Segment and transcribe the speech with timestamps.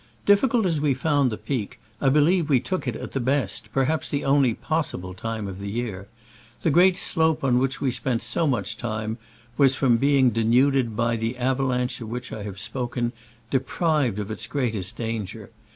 [0.25, 4.09] Difficult as we found the peak, I believe we took it at the best, perhaps
[4.09, 6.07] the only possible, tinae' of the year.
[6.63, 9.19] The great slope on which we spent so much time
[9.57, 13.11] was, from being denuded by the avalanche of which I have spoken,
[13.51, 15.51] deprived of its greatest danger.